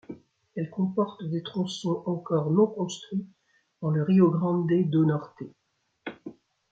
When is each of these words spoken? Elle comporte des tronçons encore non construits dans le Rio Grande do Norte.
Elle 0.55 0.71
comporte 0.71 1.23
des 1.25 1.43
tronçons 1.43 2.01
encore 2.07 2.49
non 2.49 2.65
construits 2.65 3.29
dans 3.83 3.91
le 3.91 4.01
Rio 4.01 4.31
Grande 4.31 4.65
do 4.67 5.05
Norte. 5.05 5.43